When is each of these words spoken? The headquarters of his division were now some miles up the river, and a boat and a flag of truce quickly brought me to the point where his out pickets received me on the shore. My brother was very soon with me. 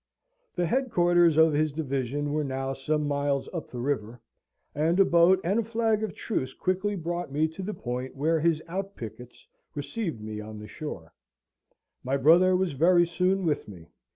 The 0.55 0.65
headquarters 0.65 1.37
of 1.37 1.53
his 1.53 1.71
division 1.71 2.33
were 2.33 2.43
now 2.43 2.73
some 2.73 3.07
miles 3.07 3.47
up 3.53 3.69
the 3.69 3.77
river, 3.79 4.19
and 4.73 4.99
a 4.99 5.05
boat 5.05 5.39
and 5.43 5.59
a 5.59 5.63
flag 5.63 6.01
of 6.03 6.15
truce 6.15 6.55
quickly 6.55 6.95
brought 6.95 7.31
me 7.31 7.47
to 7.49 7.61
the 7.61 7.75
point 7.75 8.15
where 8.15 8.39
his 8.39 8.63
out 8.67 8.95
pickets 8.95 9.47
received 9.75 10.19
me 10.19 10.39
on 10.41 10.57
the 10.57 10.67
shore. 10.67 11.13
My 12.03 12.17
brother 12.17 12.55
was 12.55 12.71
very 12.71 13.05
soon 13.05 13.45
with 13.45 13.67
me. 13.67 13.89